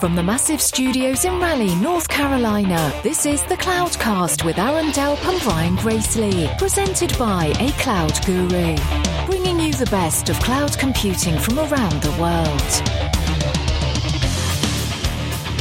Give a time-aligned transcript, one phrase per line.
[0.00, 5.22] From the massive studios in Raleigh, North Carolina, this is the Cloudcast with Aaron Delp
[5.28, 8.76] and Brian Gracely, presented by A Cloud Guru,
[9.26, 12.62] bringing you the best of cloud computing from around the world.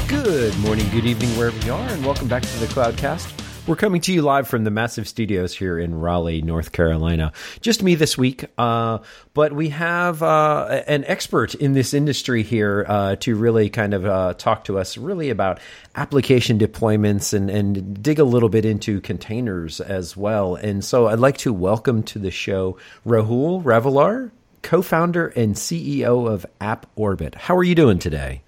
[0.07, 3.46] Good morning, good evening, wherever you are, and welcome back to the Cloudcast.
[3.67, 7.33] We're coming to you live from the massive studios here in Raleigh, North Carolina.
[7.59, 8.99] Just me this week, uh,
[9.33, 14.05] but we have uh, an expert in this industry here uh, to really kind of
[14.05, 15.59] uh, talk to us really about
[15.97, 20.55] application deployments and, and dig a little bit into containers as well.
[20.55, 26.25] And so I'd like to welcome to the show Rahul Ravulur, co founder and CEO
[26.25, 27.35] of App Orbit.
[27.35, 28.43] How are you doing today?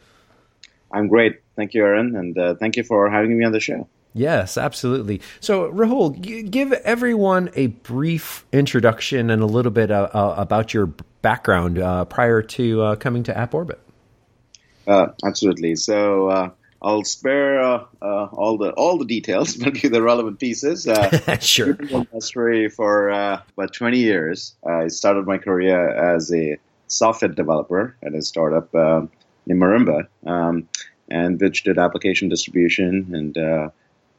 [0.94, 1.42] I'm great.
[1.58, 3.90] Thank you, Aaron, and uh, thank you for having me on the show.
[4.20, 5.22] Yes, absolutely.
[5.40, 10.88] So, Rahul, give everyone a brief introduction and a little bit uh, uh, about your
[11.22, 13.80] background uh, prior to uh, coming to App Orbit.
[14.86, 15.78] Uh, absolutely.
[15.78, 16.50] So, uh,
[16.82, 20.86] I'll spare all the all the details, but give the relevant pieces.
[21.40, 21.78] sure.
[21.90, 24.54] Industry for about 20 years.
[24.68, 30.68] I started my career as a software developer at a startup in Marimba, um,
[31.10, 33.72] and which did application distribution and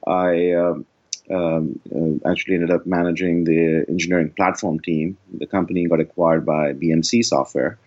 [0.06, 0.86] I um,
[1.30, 5.16] um, uh, actually ended up managing the engineering platform team.
[5.32, 7.78] The company got acquired by BMC Software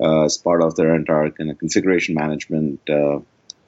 [0.00, 3.20] uh, as part of their entire kind of configuration management uh,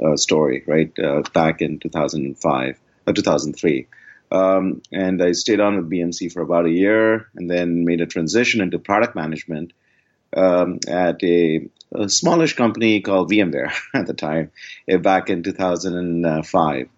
[0.05, 3.87] uh story, right, uh, back in 2005 or uh, 2003.
[4.31, 8.07] Um, and I stayed on with BMC for about a year and then made a
[8.07, 9.73] transition into product management
[10.35, 14.51] um, at a, a, smallish company called VMware at the time,
[15.03, 16.89] back in 2005.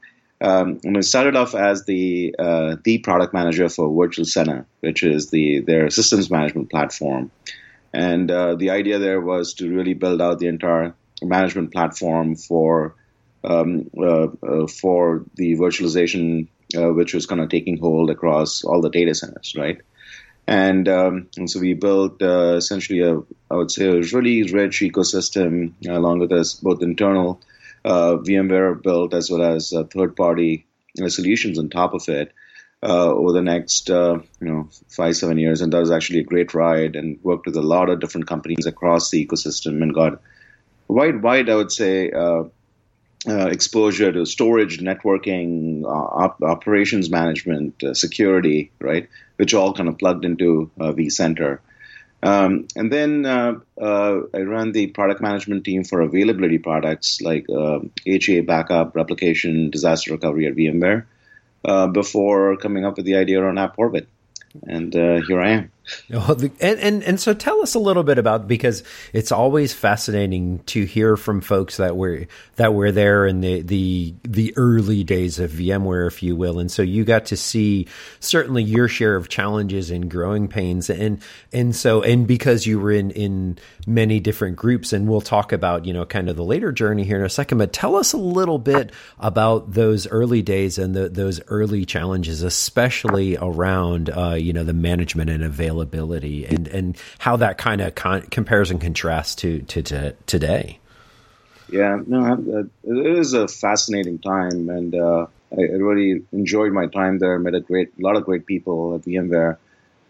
[0.40, 5.30] Um, I started off as the uh, the product manager for Virtual Center, which is
[5.30, 7.30] the their systems management platform.
[7.92, 12.96] And uh, the idea there was to really build out the entire management platform for
[13.44, 18.80] um, uh, uh for the virtualization, uh, which was kind of taking hold across all
[18.80, 19.80] the data centers, right?
[20.46, 23.18] And, um, and so we built uh, essentially a,
[23.50, 27.40] I would say, a really rich ecosystem along with us, both internal
[27.84, 30.66] VMware built as well as uh, third party
[31.08, 32.32] solutions on top of it.
[32.82, 36.24] Uh, over the next uh, you know five seven years, and that was actually a
[36.24, 36.96] great ride.
[36.96, 40.20] And worked with a lot of different companies across the ecosystem, and got
[40.86, 42.44] wide wide I would say uh,
[43.26, 50.26] uh, exposure to storage, networking, op- operations management, security, right, which all kind of plugged
[50.26, 51.60] into vCenter.
[52.24, 57.44] Um, and then uh, uh, I ran the product management team for availability products like
[57.50, 61.04] uh, HA backup, replication, disaster recovery at VMware
[61.66, 64.08] uh, before coming up with the idea on App Orbit.
[64.62, 65.70] And uh, here I am.
[66.08, 70.84] and, and and so tell us a little bit about because it's always fascinating to
[70.84, 75.50] hear from folks that were that were there in the the the early days of
[75.50, 77.86] VMware, if you will, and so you got to see
[78.18, 81.20] certainly your share of challenges and growing pains, and
[81.52, 85.84] and so and because you were in in many different groups, and we'll talk about
[85.84, 88.18] you know kind of the later journey here in a second, but tell us a
[88.18, 94.54] little bit about those early days and the, those early challenges, especially around uh, you
[94.54, 98.80] know the management and availability availability and, and how that kind of con- compares and
[98.80, 100.78] contrasts to, to, to today.
[101.68, 107.38] Yeah, no, it is a fascinating time, and uh, I really enjoyed my time there.
[107.38, 109.56] Met a great, a lot of great people at VMware,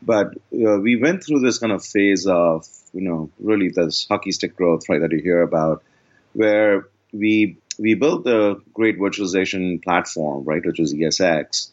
[0.03, 4.33] but uh, we went through this kind of phase of, you know, really this hockey
[4.33, 5.83] stick growth, right, that you hear about,
[6.33, 11.71] where we we built a great virtualization platform, right, which was ESX,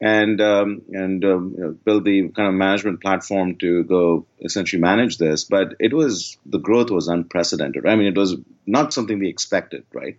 [0.00, 4.80] and um, and um, you know, build the kind of management platform to go essentially
[4.80, 5.44] manage this.
[5.44, 7.86] But it was the growth was unprecedented.
[7.86, 10.18] I mean, it was not something we expected, right?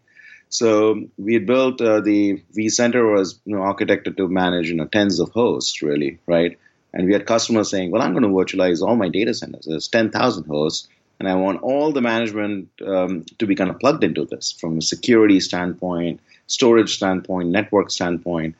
[0.49, 4.85] So we had built uh, the vCenter was you know, architected to manage you know
[4.85, 6.57] tens of hosts, really, right?
[6.93, 9.65] And we had customers saying, "Well, I'm going to virtualize all my data centers.
[9.65, 10.87] There's 10,000 hosts."
[11.19, 14.77] And I want all the management um, to be kind of plugged into this from
[14.77, 18.55] a security standpoint, storage standpoint, network standpoint.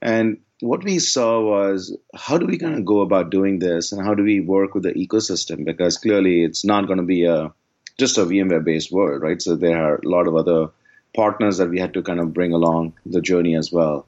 [0.00, 4.04] And what we saw was how do we kind of go about doing this and
[4.04, 7.52] how do we work with the ecosystem because clearly it's not going to be a
[7.98, 9.42] just a VMware based world, right?
[9.42, 10.70] So there are a lot of other
[11.14, 14.06] partners that we had to kind of bring along the journey as well.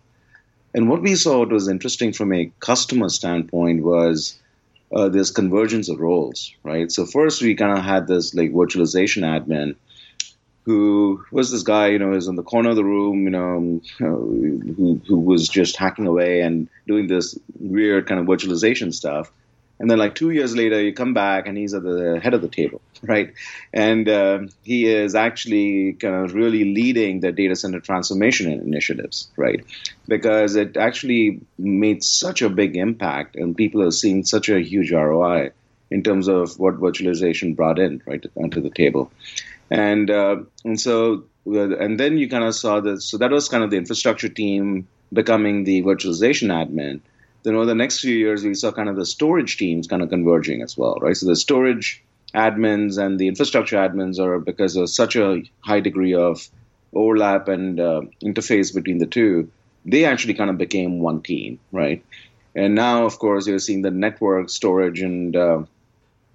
[0.72, 4.38] And what we saw, what was interesting from a customer standpoint, was
[4.92, 6.90] uh, this convergence of roles, right?
[6.90, 9.74] So first we kind of had this like virtualization admin
[10.70, 13.80] who was this guy, you know, was in the corner of the room, you know,
[13.98, 19.32] who, who was just hacking away and doing this weird kind of virtualization stuff.
[19.80, 22.42] and then like two years later you come back and he's at the head of
[22.42, 22.80] the table
[23.12, 23.32] right?
[23.72, 29.64] And uh, he is actually kind of really leading the data center transformation initiatives right?
[30.14, 34.92] Because it actually made such a big impact and people are seeing such a huge
[34.92, 35.50] roi
[35.90, 39.10] in terms of what virtualization brought in right onto the table
[39.70, 43.64] and uh, and so and then you kind of saw that so that was kind
[43.64, 47.00] of the infrastructure team becoming the virtualization admin
[47.42, 50.10] then over the next few years, we saw kind of the storage teams kind of
[50.10, 51.16] converging as well, right?
[51.16, 52.02] So the storage
[52.34, 56.48] admins and the infrastructure admins are because of such a high degree of
[56.92, 59.50] overlap and uh, interface between the two,
[59.86, 62.04] they actually kind of became one team, right?
[62.54, 65.62] And now, of course, you're seeing the network, storage, and uh,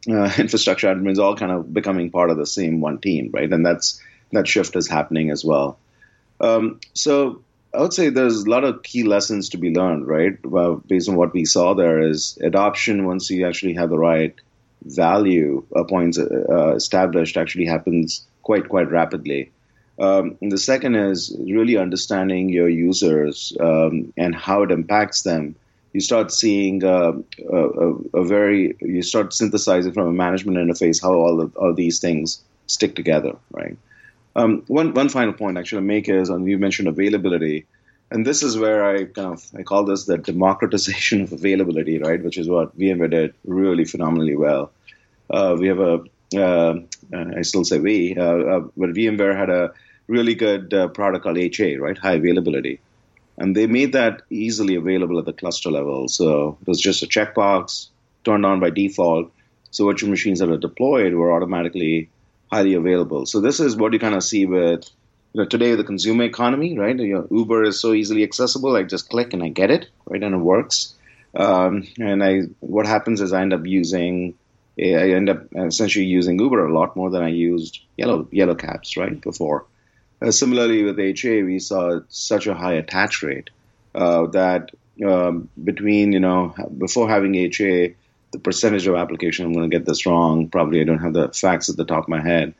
[0.09, 3.51] uh, infrastructure admins all kind of becoming part of the same one team, right?
[3.51, 5.77] And that's that shift is happening as well.
[6.39, 7.41] Um, so
[7.73, 10.43] I would say there's a lot of key lessons to be learned, right?
[10.45, 14.33] Well, based on what we saw there is adoption once you actually have the right
[14.83, 19.51] value uh, points uh, established actually happens quite quite rapidly.
[19.97, 25.55] Um, the second is really understanding your users um, and how it impacts them.
[25.95, 27.13] You start seeing uh,
[27.49, 27.61] a,
[28.21, 32.43] a, very you start synthesizing from a management interface how all of all these things
[32.67, 33.77] stick together, right?
[34.35, 37.65] Um, one one final point actually to make is, and you mentioned availability,
[38.11, 42.21] and this is where I kind of I call this the democratization of availability, right?
[42.21, 44.71] Which is what VMware did really phenomenally well.
[45.29, 46.03] Uh, we have a
[46.35, 46.79] uh,
[47.13, 49.71] I still say we, uh, uh but VMware had a
[50.07, 51.97] really good uh, product called HA, right?
[51.97, 52.79] High availability,
[53.37, 56.07] and they made that easily available at the cluster level.
[56.07, 57.89] So it was just a checkbox
[58.23, 59.31] turned on by default.
[59.71, 62.09] So virtual machines that are deployed were automatically
[62.51, 63.25] highly available.
[63.25, 64.89] So this is what you kind of see with
[65.33, 66.97] you know today the consumer economy, right?
[66.97, 68.75] You know, Uber is so easily accessible.
[68.75, 70.93] I just click and I get it, right, and it works.
[71.35, 74.35] Um, and I what happens is I end up using
[74.79, 78.95] I end up essentially using Uber a lot more than I used yellow yellow cabs
[78.95, 79.65] right before.
[80.25, 83.51] Uh, similarly with HA, we saw such a high attach rate
[83.93, 84.71] uh, that
[85.05, 87.95] um, between you know before having HA,
[88.31, 91.29] the percentage of application, I'm going to get this wrong, probably I don't have the
[91.29, 92.55] facts at the top of my head,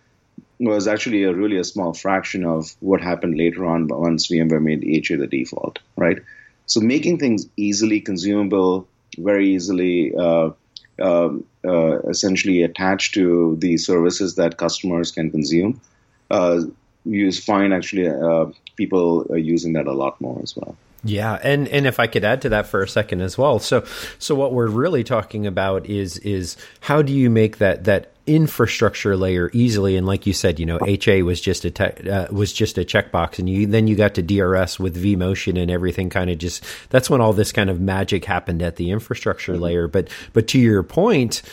[0.60, 4.84] was actually a really a small fraction of what happened later on once VMware made
[4.84, 6.20] HA the default, right?
[6.68, 8.88] So making things easily consumable,
[9.18, 10.52] very easily uh,
[11.00, 11.30] uh,
[11.68, 15.82] uh, essentially attached to the services that customers can consume,
[16.30, 16.62] uh,
[17.06, 20.76] you find actually uh, people are using that a lot more as well.
[21.04, 23.60] Yeah, and and if I could add to that for a second as well.
[23.60, 23.86] So
[24.18, 29.16] so what we're really talking about is is how do you make that that infrastructure
[29.16, 32.52] layer easily and like you said you know ha was just a te- uh, was
[32.52, 36.32] just a checkbox and you then you got to drs with vmotion and everything kind
[36.32, 39.62] of just that's when all this kind of magic happened at the infrastructure mm-hmm.
[39.62, 41.44] layer but but to your point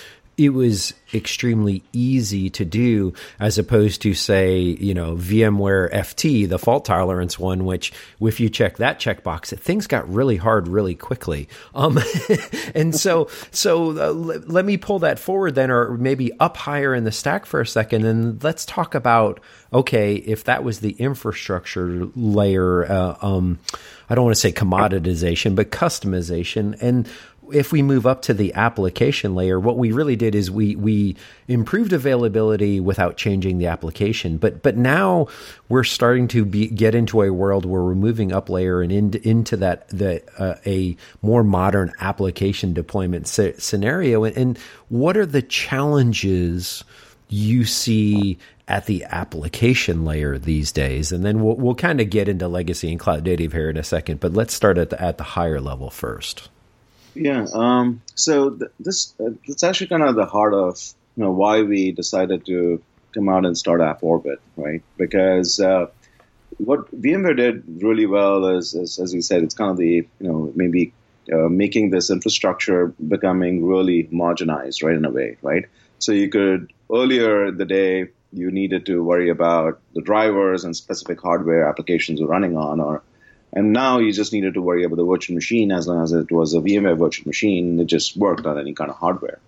[0.45, 6.59] it was extremely easy to do as opposed to say you know VMware FT the
[6.59, 11.49] fault tolerance one which if you check that checkbox things got really hard really quickly.
[11.75, 11.99] Um
[12.75, 17.05] and so so uh, let me pull that forward then or maybe up higher in
[17.05, 19.41] the stack for a second and let's talk about
[19.73, 23.59] okay if that was the infrastructure layer uh, um
[24.09, 27.09] I don't want to say commoditization but customization and
[27.55, 31.17] if we move up to the application layer, what we really did is we we
[31.49, 34.39] improved availability without changing the application.
[34.39, 35.29] But but now
[35.69, 39.15] we're starting to be, get into a world where we're moving up layer and in,
[39.23, 44.25] into that the uh, a more modern application deployment scenario.
[44.25, 46.85] And, and what are the challenges
[47.29, 48.39] you see
[48.69, 51.13] at the application layer these days?
[51.13, 53.83] And then we'll we'll kind of get into legacy and cloud native here in a
[53.83, 54.21] second.
[54.21, 56.49] But let's start at the, at the higher level first.
[57.15, 57.47] Yeah.
[57.53, 60.81] Um, so th- this uh, it's actually kind of the heart of
[61.17, 62.83] you know why we decided to
[63.15, 64.83] come out and start App Orbit, right?
[64.97, 65.87] Because uh,
[66.59, 70.09] what VMware did really well is, is, as you said, it's kind of the you
[70.21, 70.93] know maybe
[71.33, 74.97] uh, making this infrastructure becoming really homogenized, right?
[74.97, 75.67] In a way, right?
[75.99, 80.75] So you could earlier in the day you needed to worry about the drivers and
[80.75, 83.03] specific hardware applications you're running on, or
[83.53, 86.31] and now you just needed to worry about the virtual machine as long as it
[86.33, 87.79] was a VMware virtual machine.
[87.79, 89.39] It just worked on any kind of hardware.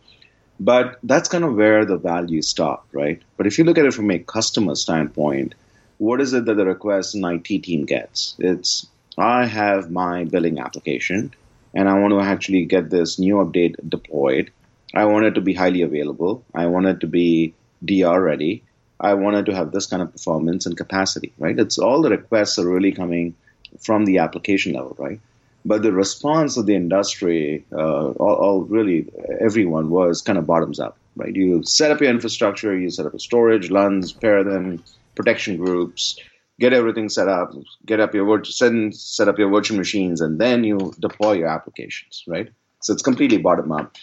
[0.60, 3.20] But that's kind of where the value stopped, right?
[3.36, 5.54] But if you look at it from a customer standpoint,
[5.98, 8.36] what is it that the request and IT team gets?
[8.38, 11.32] It's I have my billing application
[11.72, 14.52] and I want to actually get this new update deployed.
[14.92, 16.44] I want it to be highly available.
[16.54, 18.62] I want it to be DR ready.
[19.00, 21.58] I want it to have this kind of performance and capacity, right?
[21.58, 23.34] It's all the requests are really coming
[23.80, 25.20] from the application level, right?
[25.64, 29.06] But the response of the industry, uh, all, all, really
[29.40, 31.34] everyone was kind of bottoms up, right?
[31.34, 36.18] You set up your infrastructure, you set up a storage, LUNs, pair them, protection groups,
[36.60, 37.54] get everything set up,
[37.86, 42.24] get up your SAN, set up your virtual machines, and then you deploy your applications,
[42.26, 42.48] right?
[42.80, 43.96] So it's completely bottom up.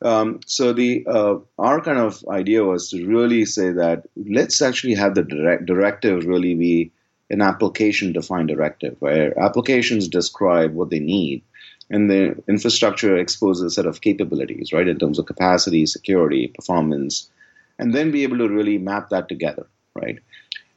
[0.00, 4.94] Um, so the uh, our kind of idea was to really say that let's actually
[4.94, 6.92] have the direct, directive really be
[7.30, 11.42] an application defined directive where applications describe what they need
[11.90, 17.30] and the infrastructure exposes a set of capabilities, right, in terms of capacity, security, performance,
[17.78, 20.18] and then be able to really map that together, right?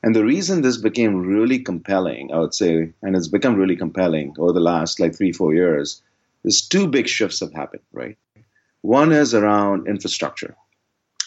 [0.03, 4.33] And the reason this became really compelling, I would say, and it's become really compelling
[4.39, 6.01] over the last like three, four years,
[6.43, 8.17] is two big shifts have happened, right?
[8.81, 10.55] One is around infrastructure,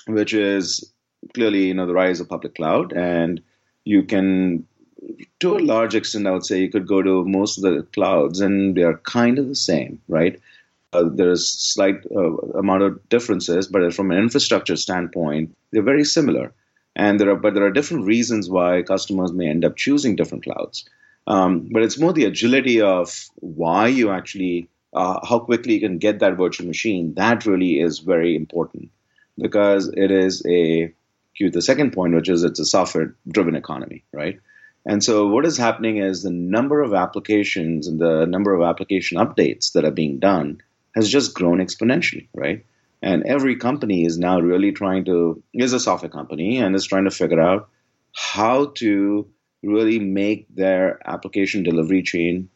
[0.06, 0.92] which is
[1.34, 3.40] clearly, you know, the rise of public cloud, and
[3.84, 4.66] you can
[5.40, 8.40] to a large extent, I would say you could go to most of the clouds
[8.40, 10.40] and they are kind of the same, right?
[10.92, 16.52] Uh, there's slight uh, amount of differences, but from an infrastructure standpoint, they're very similar.
[16.96, 20.44] And there are, but there are different reasons why customers may end up choosing different
[20.44, 20.88] clouds.
[21.26, 25.98] Um, but it's more the agility of why you actually, uh, how quickly you can
[25.98, 27.14] get that virtual machine.
[27.14, 28.90] That really is very important
[29.36, 30.92] because it is a,
[31.40, 34.38] the second point, which is it's a software-driven economy, right?
[34.86, 39.18] And so what is happening is the number of applications and the number of application
[39.18, 40.60] updates that are being done
[40.94, 42.64] has just grown exponentially, right?
[43.02, 47.04] And every company is now really trying to is a software company and is trying
[47.04, 47.68] to figure out
[48.14, 49.26] how to
[49.62, 52.48] really make their application delivery chain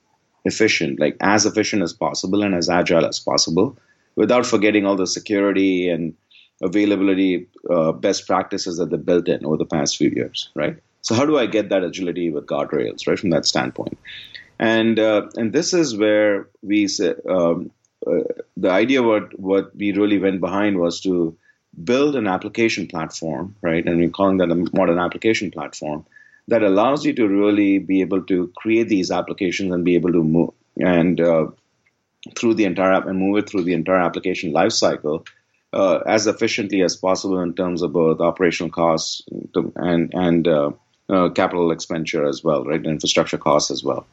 [0.44, 3.78] efficient, like as efficient as possible and as agile as possible,
[4.16, 6.14] without forgetting all the security and
[6.62, 10.78] availability uh, best practices that they built in over the past few years, right?
[11.02, 13.98] So how do I get that agility with guardrails, right, from that standpoint?
[14.58, 16.88] And uh, and this is where we
[17.28, 17.70] um,
[18.06, 18.24] uh,
[18.56, 21.36] the idea what what we really went behind was to
[21.84, 23.86] build an application platform, right?
[23.86, 26.04] And we're calling that a modern application platform
[26.48, 30.22] that allows you to really be able to create these applications and be able to
[30.22, 30.50] move
[30.80, 31.46] and uh,
[32.36, 35.26] through the entire app and move it through the entire application lifecycle
[35.72, 39.22] uh, as efficiently as possible in terms of both operational costs
[39.76, 40.70] and and uh,
[41.08, 42.84] uh, capital expenditure as well, right?
[42.84, 44.06] Infrastructure costs as well.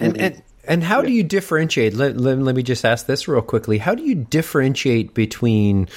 [0.00, 1.06] And and, and how yeah.
[1.06, 1.94] do you differentiate?
[1.94, 3.78] Let, let, let me just ask this real quickly.
[3.78, 5.88] How do you differentiate between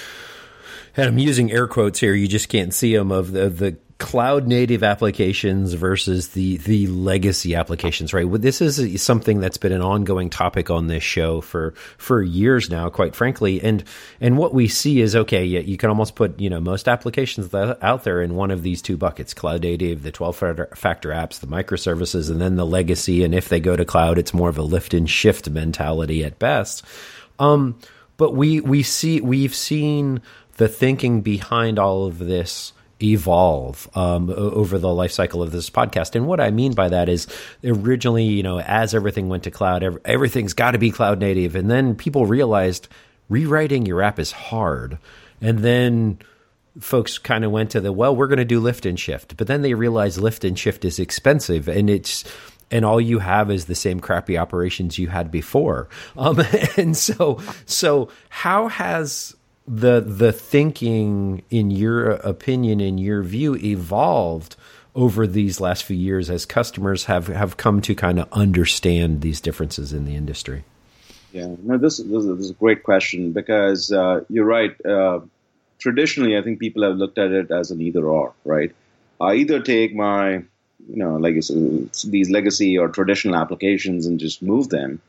[0.98, 2.14] and I'm using air quotes here.
[2.14, 7.54] You just can't see them of the, the cloud native applications versus the the legacy
[7.54, 8.26] applications right?
[8.32, 12.90] This is something that's been an ongoing topic on this show for for years now
[12.90, 13.62] quite frankly.
[13.62, 13.84] And
[14.22, 18.06] and what we see is okay you can almost put you know most applications out
[18.06, 22.32] there in one of these two buckets cloud native the 12 factor apps the microservices
[22.32, 23.26] and then the legacy.
[23.26, 26.40] And if they go to cloud it's more of a lift and shift mentality at
[26.40, 26.86] best.
[27.38, 27.78] Um
[28.16, 30.22] but we we see we've seen
[30.56, 36.16] the thinking behind all of this evolve um, over the life cycle of this podcast.
[36.16, 37.28] And what I mean by that is
[37.64, 41.56] originally, you know, as everything went to cloud, everything's got to be cloud native.
[41.56, 42.88] And then people realized
[43.30, 44.98] rewriting your app is hard.
[45.42, 46.20] And then
[46.80, 49.38] folks kind of went to the, well, we're going to do lift and shift.
[49.38, 52.24] But then they realized lift and shift is expensive and it's,
[52.72, 55.90] and all you have is the same crappy operations you had before.
[56.18, 56.42] Um,
[56.78, 59.36] and so, so how has
[59.70, 64.56] the the thinking in your opinion in your view evolved
[64.96, 69.40] over these last few years as customers have have come to kind of understand these
[69.40, 70.64] differences in the industry?
[71.32, 75.20] Yeah no this, this, is a great question because uh, you're right uh,
[75.78, 78.76] traditionally i think people have looked at it as an either or right?
[79.22, 80.44] I either take my
[80.88, 85.00] you know like these legacy or traditional applications and just move them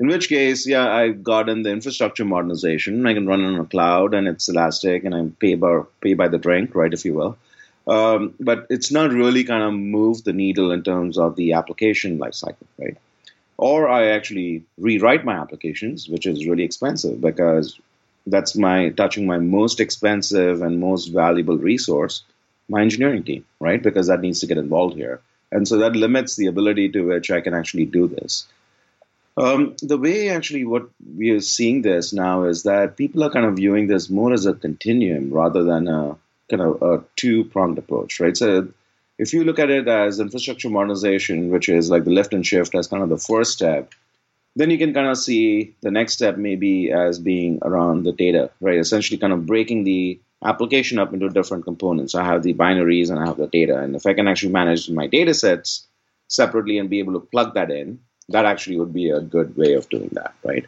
[0.00, 3.06] in which case, yeah, I've gotten the infrastructure modernization.
[3.06, 6.14] I can run it on a cloud and it's elastic and I pay by, pay
[6.14, 7.36] by the drink, right, if you will.
[7.86, 12.18] Um, but it's not really kind of moved the needle in terms of the application
[12.18, 12.96] lifecycle, right?
[13.58, 17.78] Or I actually rewrite my applications, which is really expensive because
[18.26, 22.22] that's my touching my most expensive and most valuable resource,
[22.70, 23.82] my engineering team, right?
[23.82, 25.20] Because that needs to get involved here.
[25.52, 28.46] And so that limits the ability to which I can actually do this.
[29.40, 33.46] Um, the way actually what we are seeing this now is that people are kind
[33.46, 36.16] of viewing this more as a continuum rather than a
[36.50, 38.36] kind of a two pronged approach, right?
[38.36, 38.68] So
[39.18, 42.74] if you look at it as infrastructure modernization, which is like the lift and shift
[42.74, 43.92] as kind of the first step,
[44.56, 48.50] then you can kind of see the next step maybe as being around the data,
[48.60, 48.78] right?
[48.78, 52.14] Essentially kind of breaking the application up into different components.
[52.14, 53.78] I have the binaries and I have the data.
[53.78, 55.86] And if I can actually manage my data sets
[56.28, 59.74] separately and be able to plug that in, that actually would be a good way
[59.74, 60.66] of doing that, right?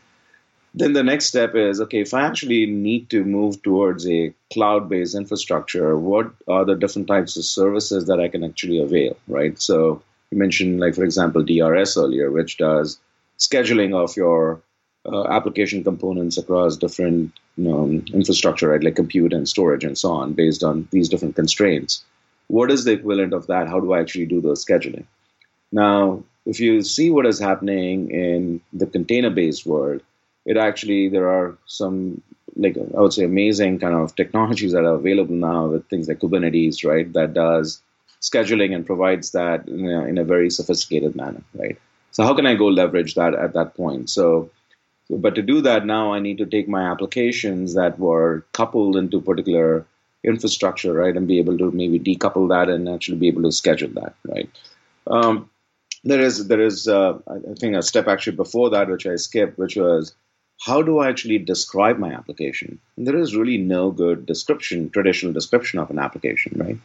[0.75, 4.89] Then the next step is okay, if I actually need to move towards a cloud
[4.89, 9.61] based infrastructure, what are the different types of services that I can actually avail, right?
[9.61, 12.99] So you mentioned, like, for example, DRS earlier, which does
[13.39, 14.63] scheduling of your
[15.05, 20.11] uh, application components across different you know, infrastructure, right, like compute and storage and so
[20.11, 22.03] on, based on these different constraints.
[22.47, 23.69] What is the equivalent of that?
[23.69, 25.05] How do I actually do the scheduling?
[25.71, 30.03] Now, if you see what is happening in the container based world,
[30.45, 32.21] it actually, there are some,
[32.57, 36.19] like, I would say, amazing kind of technologies that are available now with things like
[36.19, 37.81] Kubernetes, right, that does
[38.21, 41.79] scheduling and provides that in a, in a very sophisticated manner, right?
[42.11, 44.11] So, how can I go leverage that at that point?
[44.11, 44.51] So,
[45.09, 49.21] but to do that now, I need to take my applications that were coupled into
[49.21, 49.87] particular
[50.25, 53.91] infrastructure, right, and be able to maybe decouple that and actually be able to schedule
[53.91, 54.51] that, right.
[55.07, 55.51] Um,
[56.05, 59.59] there is there is uh, I think a step actually before that which I skipped,
[59.59, 60.15] which was
[60.61, 62.79] how do I actually describe my application?
[62.97, 66.79] And there is really no good description, traditional description of an application, right?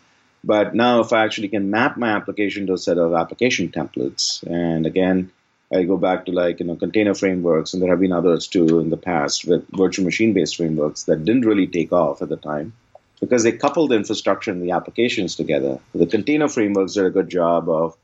[0.44, 4.44] But now, if I actually can map my application to a set of application templates,
[4.44, 5.32] and again,
[5.74, 8.80] I go back to like you know container frameworks, and there have been others too
[8.80, 12.38] in the past with virtual machine based frameworks that didn't really take off at the
[12.38, 12.74] time
[13.20, 15.80] because they coupled the infrastructure and the applications together.
[15.94, 17.98] The container frameworks did a good job of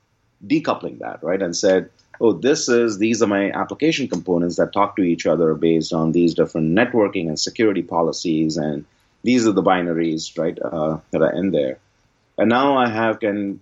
[0.45, 4.95] decoupling that, right, and said, oh, this is these are my application components that talk
[4.95, 8.85] to each other based on these different networking and security policies, and
[9.23, 11.77] these are the binaries, right, uh, that are in there.
[12.37, 13.59] And now I have can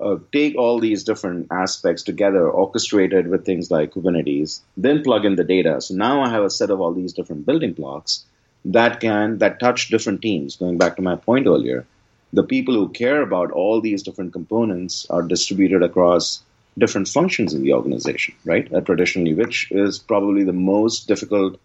[0.00, 5.36] uh, take all these different aspects together, orchestrated with things like Kubernetes, then plug in
[5.36, 5.80] the data.
[5.80, 8.24] So now I have a set of all these different building blocks
[8.66, 10.56] that can that touch different teams.
[10.56, 11.86] Going back to my point earlier,
[12.32, 16.42] the people who care about all these different components are distributed across
[16.78, 18.72] different functions in the organization, right?
[18.72, 21.58] Uh, traditionally, which is probably the most difficult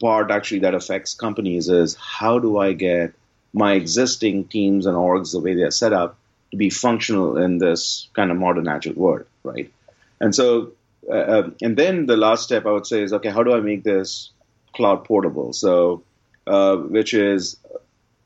[0.00, 3.12] part actually that affects companies is how do I get
[3.52, 6.16] my existing teams and orgs the way they're set up
[6.52, 9.72] to be functional in this kind of modern agile world, right?
[10.20, 10.72] And so,
[11.08, 13.60] uh, uh, and then the last step I would say is, okay, how do I
[13.60, 14.30] make this
[14.74, 15.52] cloud portable?
[15.52, 16.02] So,
[16.46, 17.56] uh, which is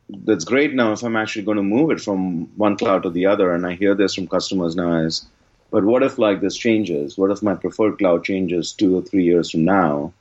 [0.08, 3.26] that's great now if I'm actually going to move it from one cloud to the
[3.26, 5.26] other, and I hear this from customers now is,
[5.70, 7.18] but what if like this changes?
[7.18, 10.12] What if my preferred cloud changes two or three years from now?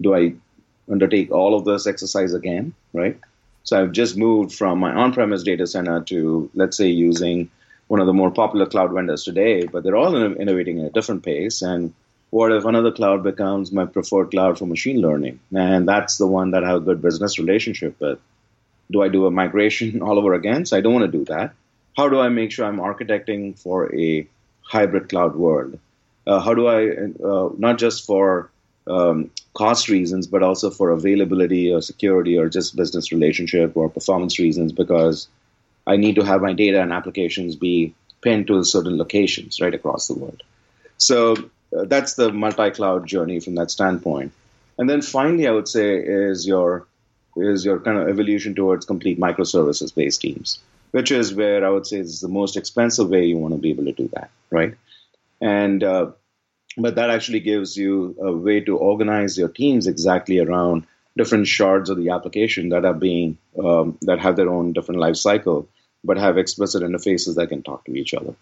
[0.00, 0.34] Do I
[0.90, 3.18] undertake all of this exercise again, right?
[3.64, 7.50] So I've just moved from my on-premise data center to, let's say, using
[7.88, 11.22] one of the more popular cloud vendors today, but they're all innovating at a different
[11.22, 11.62] pace.
[11.62, 11.92] And
[12.30, 15.38] what if another cloud becomes my preferred cloud for machine learning?
[15.54, 18.18] And that's the one that I have a good business relationship with.
[18.92, 20.66] Do I do a migration all over again?
[20.66, 21.54] So I don't want to do that.
[21.96, 24.26] How do I make sure I'm architecting for a
[24.62, 25.78] hybrid cloud world?
[26.26, 26.88] Uh, how do I,
[27.22, 28.50] uh, not just for
[28.86, 34.38] um, cost reasons, but also for availability or security or just business relationship or performance
[34.38, 35.28] reasons because
[35.86, 40.08] I need to have my data and applications be pinned to certain locations right across
[40.08, 40.42] the world.
[40.96, 41.36] So
[41.76, 44.32] uh, that's the multi-cloud journey from that standpoint.
[44.78, 46.86] And then finally, I would say is your
[47.36, 50.58] is your kind of evolution towards complete microservices based teams,
[50.90, 53.70] which is where I would say is the most expensive way you want to be
[53.70, 54.74] able to do that, right?
[55.40, 56.12] And uh,
[56.76, 61.90] but that actually gives you a way to organize your teams exactly around different shards
[61.90, 65.68] of the application that are being um, that have their own different life cycle
[66.04, 68.34] but have explicit interfaces that can talk to each other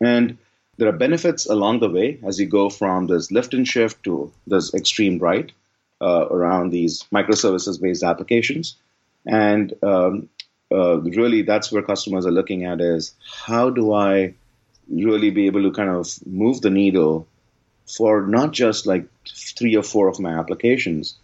[0.00, 0.36] and
[0.76, 4.30] there are benefits along the way as you go from this lift and shift to
[4.46, 5.52] this extreme right
[6.00, 8.76] uh, around these microservices based applications
[9.26, 10.28] and um,
[10.72, 14.34] uh, really that's where customers are looking at is how do i
[14.88, 17.26] really be able to kind of move the needle
[17.96, 19.06] for not just like
[19.58, 21.16] three or four of my applications,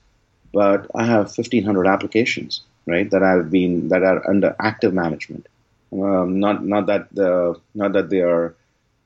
[0.53, 5.47] but I have 1,500 applications, right, that I've been that are under active management.
[5.93, 8.55] Um, not not that the not that they are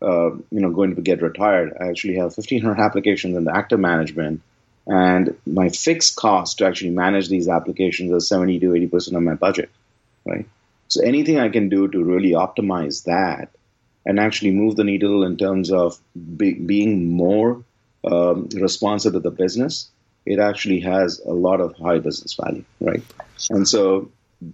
[0.00, 1.76] uh, you know going to get retired.
[1.78, 4.40] I actually have 1,500 applications in the active management,
[4.86, 9.22] and my fixed cost to actually manage these applications is 70 to 80 percent of
[9.22, 9.70] my budget,
[10.24, 10.46] right?
[10.88, 13.50] So anything I can do to really optimize that
[14.04, 15.98] and actually move the needle in terms of
[16.36, 17.62] be, being more
[18.04, 19.88] um, responsive to the business,
[20.26, 23.02] it actually has a lot of high business value, right?
[23.50, 24.10] And so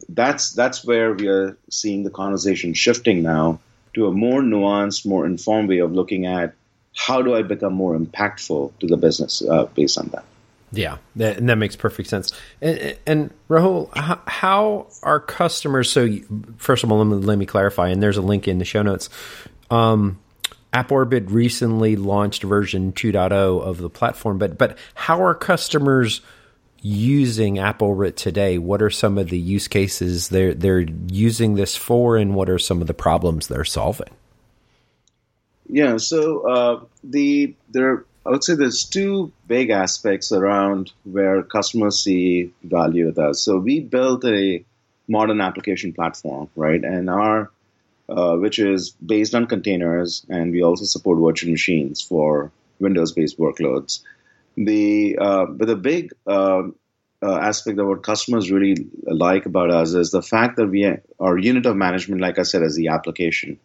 [0.09, 3.61] that's that's where we are seeing the conversation shifting now
[3.95, 6.55] to a more nuanced, more informed way of looking at
[6.97, 10.25] how do I become more impactful to the business uh, based on that.
[10.73, 12.33] Yeah, that, and that makes perfect sense.
[12.61, 15.93] And, and Rahul, how, how, are customers?
[15.93, 16.09] So,
[16.57, 18.83] first of all, let me, let me clarify, and there's a link in the show
[18.83, 19.09] notes.
[19.71, 20.19] Um,
[20.73, 26.21] AppOrbit recently launched version 2.0 of the platform, but but how are customers
[26.81, 28.59] using AppOrbit today?
[28.59, 32.59] What are some of the use cases they're they're using this for, and what are
[32.59, 34.11] some of the problems they're solving?
[35.69, 42.03] Yeah, so uh, the there I would say there's two big aspects around where customers
[42.03, 43.41] see value with us.
[43.41, 44.65] So we built a
[45.09, 46.83] modern application platform, right?
[46.83, 47.51] And our
[48.09, 54.01] uh, which is based on containers, and we also support virtual machines for Windows-based workloads.
[54.57, 56.63] The uh, but the big uh,
[57.23, 61.39] uh, aspect of what customers really like about us is the fact that we our
[61.39, 63.59] unit of management, like I said, is the application.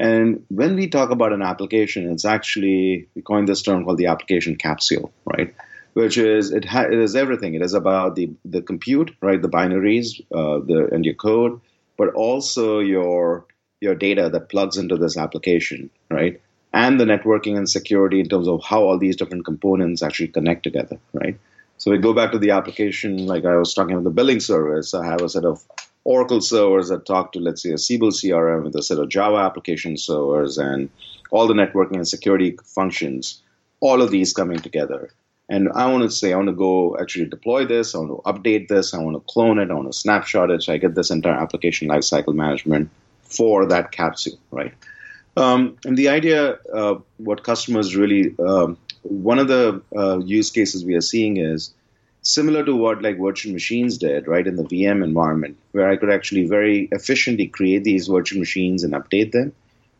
[0.00, 4.06] And when we talk about an application, it's actually we coined this term called the
[4.06, 5.54] application capsule, right?
[5.92, 7.54] Which is it, ha- it is everything.
[7.54, 9.40] It is about the the compute, right?
[9.40, 11.60] The binaries, uh, the and your code,
[11.98, 13.44] but also your
[13.82, 16.40] your data that plugs into this application, right?
[16.72, 20.62] And the networking and security in terms of how all these different components actually connect
[20.62, 21.38] together, right?
[21.76, 24.94] So we go back to the application, like I was talking about the billing service.
[24.94, 25.62] I have a set of
[26.10, 29.36] Oracle servers that talk to, let's say, a Siebel CRM with a set of Java
[29.36, 30.90] application servers and
[31.30, 33.40] all the networking and security functions,
[33.78, 35.10] all of these coming together.
[35.48, 38.32] And I want to say, I want to go actually deploy this, I want to
[38.32, 40.96] update this, I want to clone it, I want to snapshot it, so I get
[40.96, 42.90] this entire application lifecycle management
[43.22, 44.74] for that capsule, right?
[45.36, 50.84] Um, and the idea, uh, what customers really, um, one of the uh, use cases
[50.84, 51.72] we are seeing is
[52.22, 56.10] similar to what like virtual machines did, right, in the VM environment, where I could
[56.10, 59.52] actually very efficiently create these virtual machines and update them.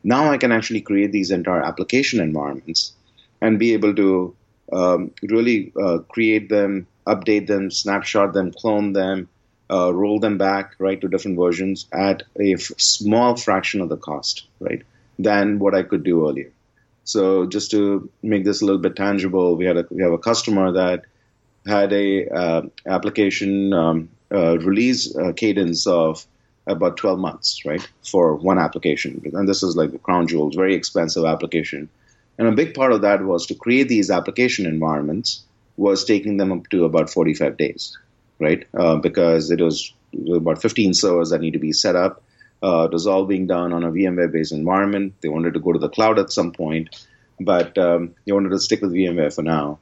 [0.02, 2.92] Now I can actually create these entire application environments
[3.40, 4.34] and be able to
[4.72, 9.28] um, really uh, create them, update them, snapshot them, clone them,
[9.70, 13.96] uh, roll them back right to different versions at a f- small fraction of the
[13.96, 14.82] cost, right,
[15.18, 16.50] than what I could do earlier.
[17.04, 20.18] So just to make this a little bit tangible, we had a, we have a
[20.18, 21.04] customer that
[21.66, 26.26] had a uh, application um, uh, release uh, cadence of
[26.66, 29.20] about 12 months, right, for one application.
[29.34, 31.88] And this is like the crown jewels, very expensive application.
[32.38, 35.42] And a big part of that was to create these application environments
[35.76, 37.98] was taking them up to about 45 days,
[38.38, 38.66] right?
[38.74, 39.92] Uh, because it was
[40.34, 42.22] about 15 servers that need to be set up.
[42.62, 45.14] Uh, it was all being done on a VMware-based environment.
[45.22, 47.06] They wanted to go to the cloud at some point,
[47.40, 49.78] but um, they wanted to stick with VMware for now.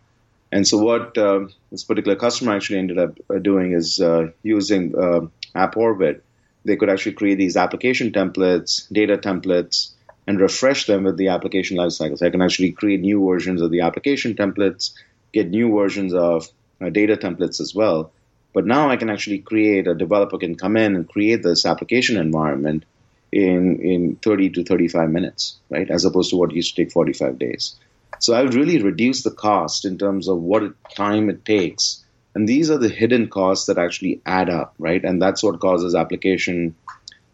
[0.51, 4.95] And so, what uh, this particular customer actually ended up uh, doing is uh, using
[4.97, 6.21] uh, AppOrbit.
[6.65, 9.93] They could actually create these application templates, data templates,
[10.27, 12.19] and refresh them with the application lifecycle.
[12.19, 14.93] So I can actually create new versions of the application templates,
[15.33, 16.49] get new versions of
[16.81, 18.13] uh, data templates as well.
[18.55, 22.17] But now I can actually create a developer can come in and create this application
[22.17, 22.85] environment
[23.31, 25.91] in in 30 to 35 minutes, right?
[25.91, 27.77] As opposed to what used to take 45 days.
[28.21, 30.63] So I've really reduced the cost in terms of what
[30.95, 32.05] time it takes.
[32.35, 35.05] And these are the hidden costs that actually add up, right?
[35.05, 36.75] And that's what causes application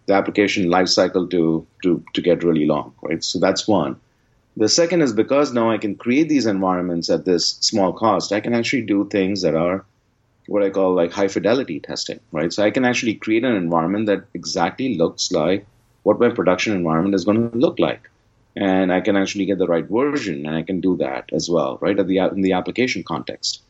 [0.06, 3.24] the application lifecycle to, to, to get really long, right?
[3.24, 3.98] So that's one.
[4.56, 8.40] The second is because now I can create these environments at this small cost, I
[8.40, 9.84] can actually do things that are
[10.46, 12.52] what I call like high fidelity testing, right?
[12.52, 15.66] So I can actually create an environment that exactly looks like
[16.02, 18.10] what my production environment is going to look like
[18.56, 21.78] and I can actually get the right version, and I can do that as well,
[21.80, 23.62] right, at the, in the application context.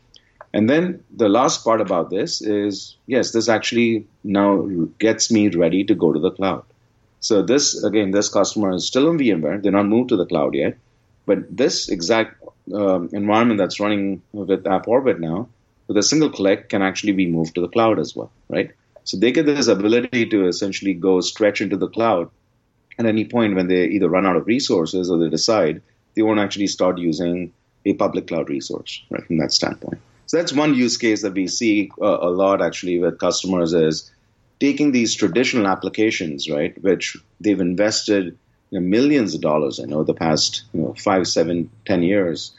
[0.53, 4.69] And then the last part about this is yes, this actually now
[5.01, 6.63] gets me ready to go to the cloud.
[7.19, 10.55] So this again, this customer is still in VMware; they're not moved to the cloud
[10.55, 10.77] yet.
[11.27, 12.41] But this exact
[12.73, 15.49] um, environment that's running with AppOrbit now,
[15.89, 18.71] with a single click, can actually be moved to the cloud as well, right?
[19.05, 22.31] So they get this ability to essentially go stretch into the cloud
[22.99, 25.83] at any point when they either run out of resources or they decide
[26.15, 27.53] they want to actually start using
[27.85, 30.01] a public cloud resource, right, from that standpoint.
[30.27, 34.11] So that's one use case that we see uh, a lot actually with customers is
[34.61, 38.39] taking these traditional applications, right, which they've invested
[38.71, 42.53] you know, millions of dollars in over the past you know, five, seven, ten years,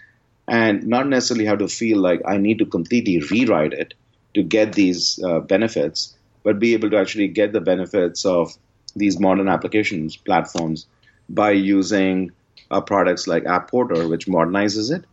[0.47, 3.93] and not necessarily have to feel like I need to completely rewrite it
[4.35, 8.53] to get these uh, benefits, but be able to actually get the benefits of
[8.95, 10.87] these modern applications platforms
[11.29, 12.31] by using
[12.71, 15.05] uh, products like AppOrbit, which modernizes it,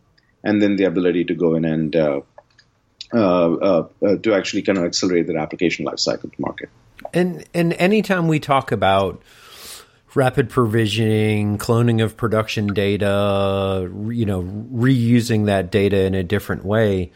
[0.43, 2.21] and then the ability to go in and uh,
[3.13, 6.69] uh, uh, uh to actually kind of accelerate their application lifecycle to market.
[7.13, 9.21] And and anytime we talk about
[10.15, 17.11] rapid provisioning, cloning of production data, you know, reusing that data in a different way,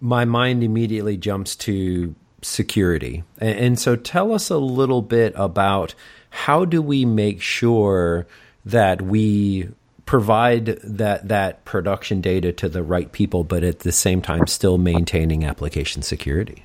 [0.00, 3.24] my mind immediately jumps to security.
[3.38, 5.94] And, so tell us a little bit about
[6.30, 8.26] how do we make sure
[8.64, 9.68] that we
[10.06, 14.78] provide that that production data to the right people, but at the same time still
[14.78, 16.64] maintaining application security.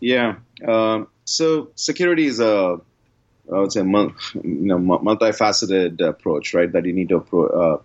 [0.00, 0.36] Yeah.
[0.66, 2.80] Um, so security is a
[3.52, 6.70] I would say you know multifaceted approach, right?
[6.70, 7.78] That you need to uh,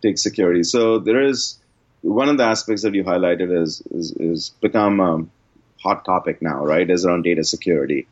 [0.00, 0.62] take security.
[0.62, 1.58] So there is
[2.02, 5.26] one of the aspects that you highlighted is is, is become a
[5.82, 6.88] hot topic now, right?
[6.88, 8.06] Is around data security.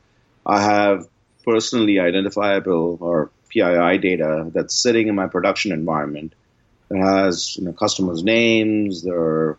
[0.46, 1.06] I have
[1.44, 6.34] personally identifiable or PII data that's sitting in my production environment
[6.88, 9.56] that has you know, customers' names, their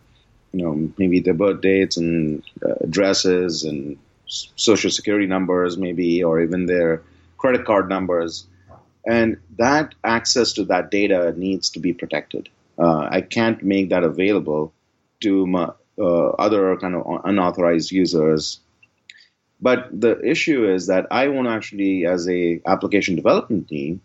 [0.52, 6.41] you know maybe their birth dates and uh, addresses and social security numbers, maybe, or
[6.41, 7.02] even their
[7.38, 8.45] credit card numbers,
[9.08, 12.50] and that access to that data needs to be protected.
[12.78, 14.74] Uh, I can't make that available
[15.22, 18.62] to my, uh, other kind of unauthorized users
[19.62, 24.02] but the issue is that I want actually, as a application development team,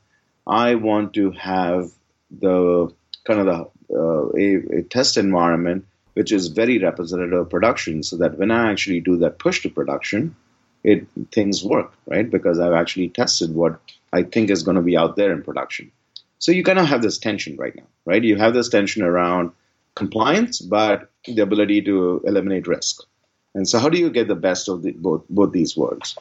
[0.46, 1.90] I want to have
[2.30, 2.92] the
[3.24, 8.16] kind of the uh, a, a, test environment which is very representative of production, so
[8.16, 10.36] that when I actually do that push to production,
[10.82, 13.80] it things work right because I've actually tested what
[14.12, 15.90] I think is going to be out there in production.
[16.38, 18.22] So you kind of have this tension right now, right?
[18.22, 19.52] You have this tension around
[19.94, 23.02] compliance, but the ability to eliminate risk.
[23.54, 26.16] And so, how do you get the best of the, both both these worlds?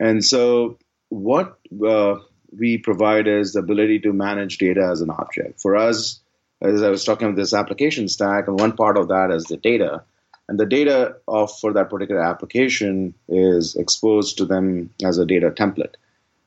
[0.00, 0.78] And so,
[1.10, 2.16] what uh,
[2.58, 5.60] we provide is the ability to manage data as an object.
[5.60, 6.20] For us,
[6.60, 9.56] as I was talking about this application stack, and one part of that is the
[9.56, 10.02] data.
[10.48, 15.50] And the data of for that particular application is exposed to them as a data
[15.50, 15.94] template.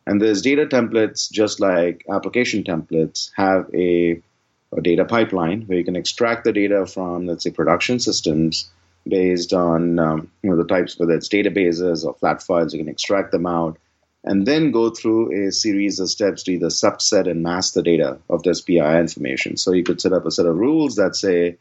[0.06, 4.22] And those data templates, just like application templates, have a,
[4.78, 8.70] a data pipeline where you can extract the data from, let's say, production systems
[9.08, 12.90] based on um, you know the types, whether it's databases or flat files, you can
[12.90, 13.78] extract them out,
[14.24, 18.18] and then go through a series of steps to either subset and mask the data
[18.30, 19.58] of this PII information.
[19.58, 21.58] So you could set up a set of rules that say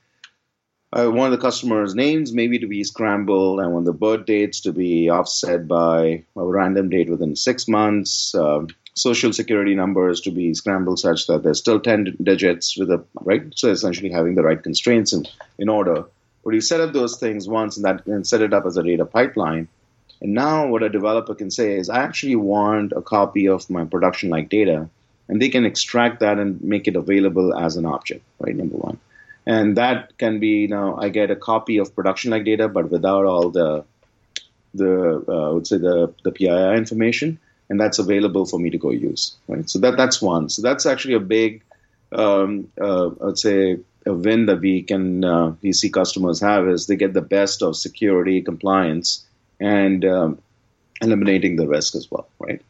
[0.94, 3.61] I want the customer's names maybe to be scrambled.
[3.61, 8.35] I want the birth dates to be offset by a random date within six months.
[8.35, 13.04] Um, social security numbers to be scrambled such that there's still 10 digits with a
[13.22, 15.26] right so essentially having the right constraints in,
[15.59, 16.04] in order
[16.44, 18.83] but you set up those things once and that and set it up as a
[18.83, 19.66] data pipeline.
[20.20, 23.85] And now what a developer can say is, I actually want a copy of my
[23.85, 24.88] production like data,
[25.28, 28.54] and they can extract that and make it available as an object, right?
[28.54, 28.98] Number one.
[29.46, 33.26] And that can be now I get a copy of production like data, but without
[33.26, 33.85] all the
[34.72, 38.78] the uh, I would say the the PII information, and that's available for me to
[38.78, 39.68] go use, right?
[39.68, 40.48] So that that's one.
[40.48, 41.62] So that's actually a big,
[42.12, 46.87] um, uh, I'd say, a win that we can uh, we see customers have is
[46.87, 49.24] they get the best of security compliance
[49.61, 50.38] and um,
[51.00, 52.62] eliminating the risk as well, right?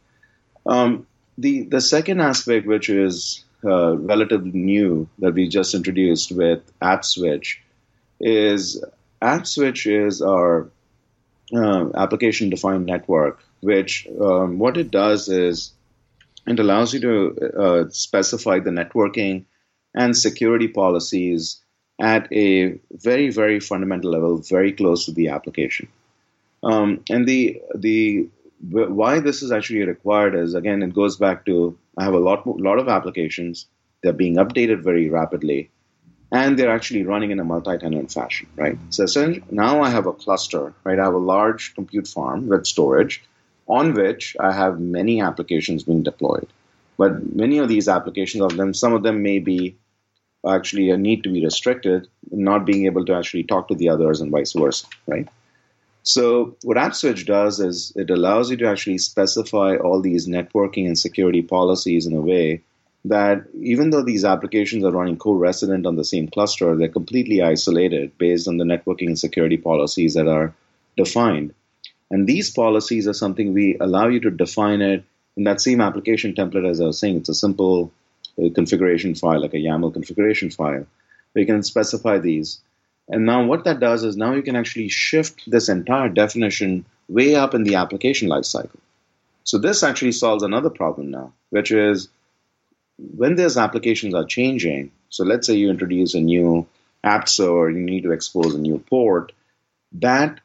[0.67, 1.07] Um,
[1.39, 7.57] the the second aspect, which is relatively new that we just introduced with AppSwitch,
[8.21, 8.85] is
[9.23, 10.71] AppSwitch is our
[11.55, 15.73] uh, application defined network, which um, what it does is
[16.47, 19.45] it allows you to uh, specify the networking
[19.95, 21.63] and security policies
[22.01, 25.89] at a very, very fundamental level, very close to the application.
[26.63, 28.29] Um, and the the
[28.61, 32.47] why this is actually required is again it goes back to I have a lot
[32.47, 33.67] lot of applications
[34.03, 35.71] they're being updated very rapidly,
[36.31, 38.79] and they're actually running in a multi-tenant fashion, right?
[38.91, 39.07] So
[39.51, 40.99] now I have a cluster, right?
[40.99, 43.23] I have a large compute farm with storage,
[43.67, 46.47] on which I have many applications being deployed.
[46.99, 49.77] But many of these applications of them, some of them may be
[50.47, 54.31] actually need to be restricted, not being able to actually talk to the others and
[54.31, 55.27] vice versa, right?
[56.05, 60.99] So what AppSwitch does is it allows you to actually specify all these networking and
[60.99, 62.63] security policies in a way
[63.07, 68.17] that even though these applications are running co-resident on the same cluster, they're completely isolated
[68.19, 70.55] based on the networking and security policies that are
[70.97, 71.55] defined.
[72.11, 75.05] And these policies are something we allow you to define it
[75.39, 77.17] in that same application template as I was saying.
[77.17, 77.93] It's a simple
[78.39, 80.87] uh, configuration file, like a YAML configuration file,
[81.35, 82.61] We can specify these.
[83.09, 87.35] And now what that does is now you can actually shift this entire definition way
[87.35, 88.81] up in the application lifecycle.
[89.45, 92.09] So this actually solves another problem now, which is
[92.97, 96.67] when these applications are changing, so let's say you introduce a new
[97.03, 99.33] app store, you need to expose a new port,
[99.93, 100.41] that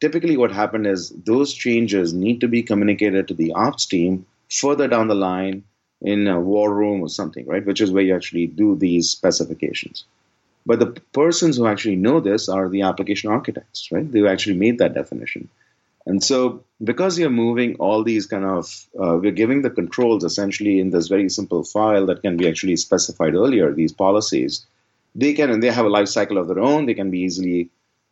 [0.00, 4.86] typically what happened is those changes need to be communicated to the ops team further
[4.86, 5.64] down the line
[6.02, 7.64] in a war room or something, right?
[7.64, 10.04] Which is where you actually do these specifications.
[10.64, 14.10] But the persons who actually know this are the application architects, right?
[14.10, 15.48] They've actually made that definition.
[16.06, 20.80] And so, because you're moving all these kind of, uh, we're giving the controls essentially
[20.80, 24.66] in this very simple file that can be actually specified earlier, these policies,
[25.14, 26.86] they can, and they have a life cycle of their own.
[26.86, 27.70] They can be easily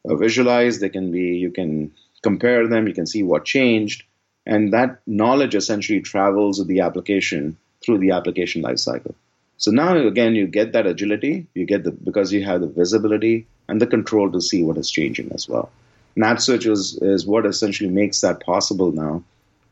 [0.09, 0.81] uh, visualized.
[0.81, 2.87] They can be, you can compare them.
[2.87, 4.05] You can see what changed.
[4.47, 9.15] And that knowledge essentially travels with the application through the application lifecycle.
[9.61, 11.47] So now again, you get that agility.
[11.55, 14.91] You get the because you have the visibility and the control to see what is
[14.91, 15.71] changing as well.
[16.17, 19.23] NatSwitch is, is what essentially makes that possible now.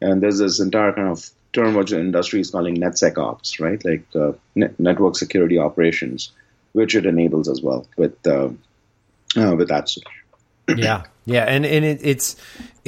[0.01, 3.83] And there's this entire kind of term which the industry is calling NetSecOps, right?
[3.83, 6.31] Like uh, net- network security operations,
[6.72, 8.51] which it enables as well with uh,
[9.37, 10.03] uh, with NatSwitch.
[10.77, 12.37] yeah, yeah, and and it, it's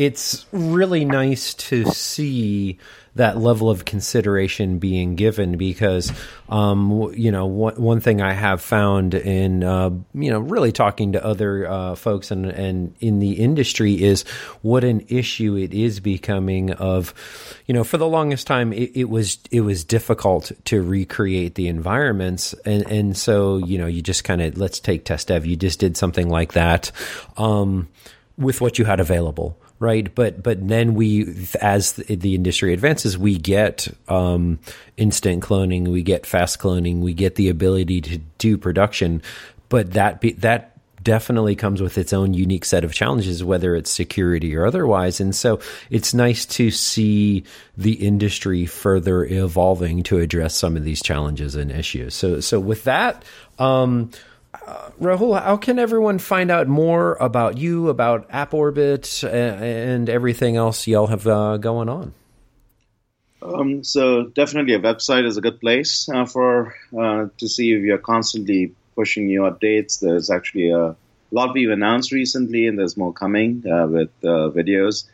[0.00, 2.78] it's really nice to see
[3.16, 6.10] that level of consideration being given because
[6.48, 11.12] um, you know one, one thing I have found in uh, you know really talking
[11.12, 14.22] to other uh, folks and and in the industry is
[14.62, 17.12] what an issue it is becoming of
[17.66, 21.68] you know for the longest time it, it was it was difficult to recreate the
[21.68, 22.54] environments.
[22.64, 25.44] And and so you know you just kind of let's take test dev.
[25.44, 26.90] You just did something like that
[27.36, 27.88] um,
[28.38, 30.14] with what you had available right?
[30.14, 34.61] But but then we, as the industry advances, we get um,
[34.97, 39.23] instant cloning, we get fast cloning, we get the ability to do production.
[39.69, 43.90] But that be, that definitely comes with its own unique set of challenges, whether it's
[43.90, 45.19] security or otherwise.
[45.19, 47.45] And so it's nice to see
[47.79, 52.14] the industry further evolving to address some of these challenges and issues.
[52.14, 53.25] So so with that.
[53.59, 54.11] Um,
[54.54, 60.56] uh, Rahul, how can everyone find out more about you, about AppOrbit, and, and everything
[60.56, 62.12] else y'all have uh, going on?
[63.42, 67.82] Um, so definitely, a website is a good place uh, for uh, to see if
[67.82, 70.00] you're constantly pushing new updates.
[70.00, 70.96] There's actually a
[71.30, 75.04] lot we've announced recently, and there's more coming uh, with uh, videos.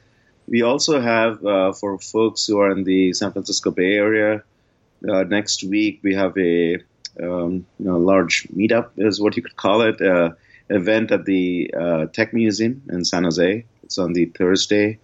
[0.48, 1.40] We also have
[1.76, 4.44] for folks who are in the San Francisco Bay Area.
[5.02, 6.78] next week, we have a
[7.22, 10.30] um, you know, large meetup is what you could call it, uh,
[10.68, 13.64] event at the uh, Tech Museum in San Jose.
[13.82, 14.98] It's on the Thursday.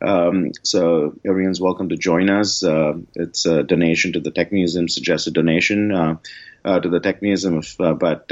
[0.00, 2.64] Um, so everyone's welcome to join us.
[2.64, 6.16] Uh, it's a donation to the Tech Museum, suggested donation uh,
[6.64, 8.30] uh, to the Tech Museum, if, uh, but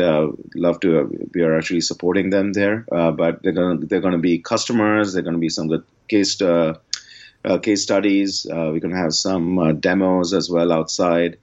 [0.55, 1.29] love to.
[1.33, 2.85] we are actually supporting them there.
[2.91, 5.13] but they're going they're going to be customers.
[5.13, 6.41] They're going to be some good case
[7.63, 8.47] case studies.
[8.49, 11.39] we're going to have some demos as well outside.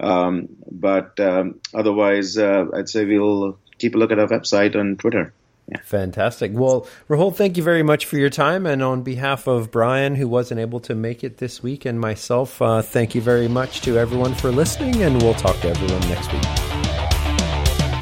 [0.00, 4.98] Um, but um, otherwise, uh, I'd say we'll keep a look at our website and
[4.98, 5.32] Twitter.
[5.68, 5.78] Yeah.
[5.84, 6.50] Fantastic.
[6.52, 8.66] Well, Rahul, thank you very much for your time.
[8.66, 12.60] And on behalf of Brian, who wasn't able to make it this week, and myself,
[12.60, 15.02] uh, thank you very much to everyone for listening.
[15.02, 16.42] And we'll talk to everyone next week.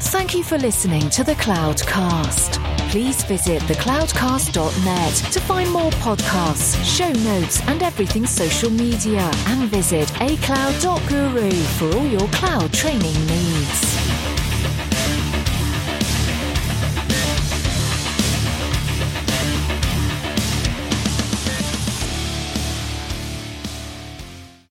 [0.01, 2.68] Thank you for listening to the Cloudcast.
[2.89, 9.29] Please visit thecloudcast.net to find more podcasts, show notes, and everything social media.
[9.45, 13.88] And visit acloud.guru for all your cloud training needs.